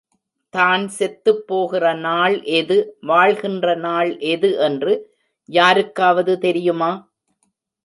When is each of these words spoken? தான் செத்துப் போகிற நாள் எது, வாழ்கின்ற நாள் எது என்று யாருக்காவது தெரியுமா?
தான் 0.53 0.85
செத்துப் 0.89 1.43
போகிற 1.47 1.91
நாள் 1.99 2.37
எது, 2.53 2.77
வாழ்கின்ற 3.03 3.75
நாள் 3.85 4.11
எது 4.31 4.51
என்று 4.61 4.95
யாருக்காவது 5.49 6.35
தெரியுமா? 6.39 6.91